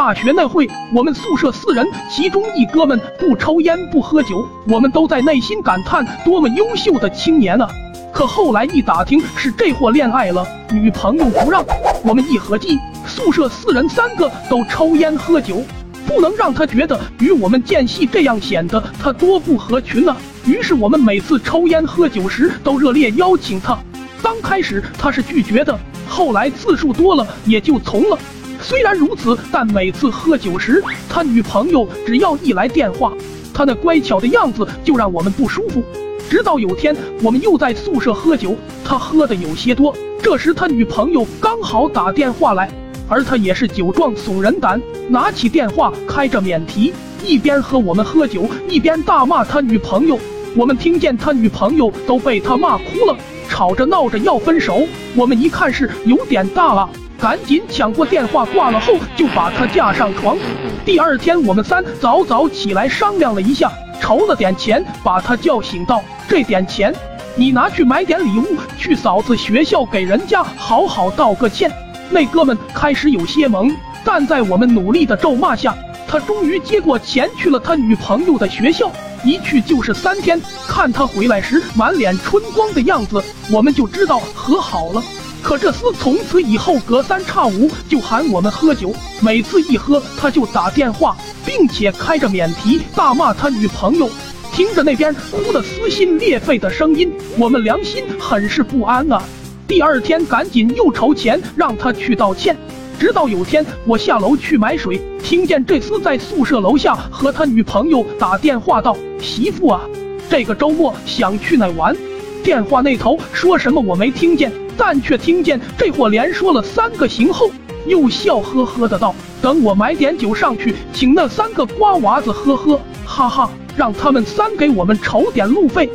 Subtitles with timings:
[0.00, 7.68] 大学那会，我们宿舍四人，其中一哥们不抽烟不喝酒，我们都在内心感叹多么优秀的青年啊！
[8.10, 10.42] 可后来一打听，是这货恋爱了，
[10.72, 11.62] 女朋友不让。
[12.02, 15.62] 我们一合计，宿舍四人三个都抽烟喝酒，
[16.06, 20.16] 不能让他觉得与我们间隙这样显得他多不合群呢。
[20.46, 23.78] 于是我们每次抽烟喝酒时都热烈邀请他。
[24.22, 25.78] 刚开始他是拒绝的，
[26.08, 28.18] 后来次数多了也就从了。
[28.62, 33.12] 虽然如此，但每次喝酒时，他女朋友只要一来电话，
[33.54, 35.82] 他那乖巧的样子就让我们不舒服。
[36.28, 38.54] 直到有天，我们又在宿舍喝酒，
[38.84, 42.70] 他喝的有些多，这时他女朋友刚好打电话来，
[43.08, 46.92] 而他也是酒壮怂人胆，拿起电话开着免提，
[47.26, 50.18] 一边和我们喝酒，一边大骂他女朋友。
[50.56, 53.16] 我们听见他女朋友都被他骂哭了，
[53.48, 54.82] 吵着闹着要分手。
[55.14, 56.88] 我们一看是有点大了。
[57.20, 60.36] 赶紧抢过电话，挂了后就把他架上床。
[60.84, 63.70] 第二天，我们三早早起来商量了一下，
[64.00, 66.92] 筹了点钱，把他叫醒道：“这点钱，
[67.36, 71.70] 你拿去买点礼物，去嫂子学校给人家好好道个歉。”
[72.10, 73.72] 那哥们开始有些懵，
[74.04, 75.76] 但在我们努力的咒骂下，
[76.08, 78.90] 他终于接过钱去了他女朋友的学校。
[79.24, 85.02] 一去就是三天，看他回来时满脸春光的样子，我们就知道和好了。
[85.42, 94.08] 可这厮从此以后隔三差五就喊我们喝酒，每次一喝他就打电话，并且开着免提大骂他女朋友。
[94.52, 99.22] 听着那边哭得撕心裂肺的声音，我们良心很是不安啊。
[99.66, 102.56] 第二天赶紧又筹钱让他去道歉。
[103.00, 109.80] 直到有天我下楼去买水，听见这厮在宿舍楼下和他女朋友打电话道：“媳妇啊，
[110.28, 111.96] 这个周末想去哪玩？”
[112.44, 114.52] 电话那头说什么我没听见。
[114.76, 117.50] 但却听见这货连说了三个行后，
[117.86, 125.88] 又笑呵呵的道：“等我买点酒上去，请那三个瓜娃子喝喝，哈哈，让他们三给我们筹点路费。”